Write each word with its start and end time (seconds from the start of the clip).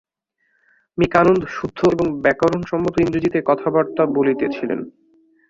Me 0.97 1.05
কানন্দ 1.07 1.43
শুদ্ধ 1.47 1.79
এবং 1.93 2.07
ব্যাকরণ-সম্মত 2.21 2.95
ইংরেজীতে 3.01 3.39
কথাবার্তা 3.45 4.03
বলিতেছিলেন। 4.15 4.79